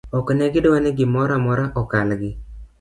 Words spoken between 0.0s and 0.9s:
oknegidwa